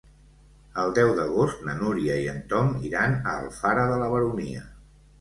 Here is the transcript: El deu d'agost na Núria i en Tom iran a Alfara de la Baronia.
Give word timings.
El 0.83 0.93
deu 0.99 1.11
d'agost 1.19 1.61
na 1.69 1.77
Núria 1.83 2.17
i 2.23 2.27
en 2.33 2.41
Tom 2.57 2.75
iran 2.91 3.17
a 3.23 3.39
Alfara 3.45 3.89
de 3.95 4.05
la 4.05 4.13
Baronia. 4.19 4.69